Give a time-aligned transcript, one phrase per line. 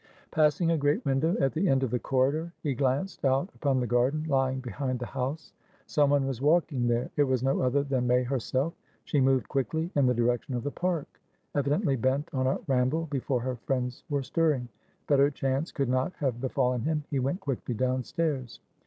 [0.31, 3.85] Passing a great window at the end of the corridor, he glanced out upon the
[3.85, 5.53] garden lying behind the house.
[5.85, 8.73] Some one was walking thereit was no other than May herself.
[9.05, 11.21] She moved quickly, in the direction of the park;
[11.53, 14.67] evidently bent on a ramble before her friends were stirring.
[15.05, 17.03] Better chance could not have befallen him.
[17.11, 18.59] He went quickly downstairs.